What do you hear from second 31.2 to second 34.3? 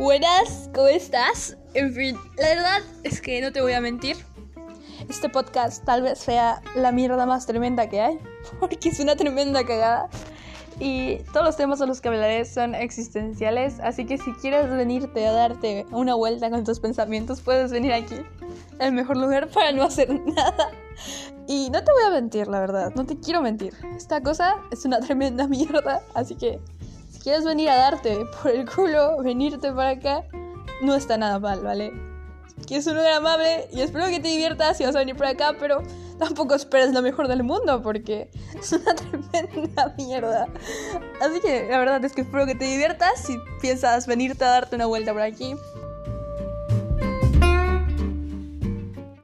mal, ¿vale? Que es un lugar amable y espero que te